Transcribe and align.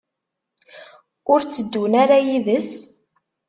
Ur 1.31 1.39
tteddun 1.41 1.93
ara 2.03 2.17
yid-s? 2.25 2.71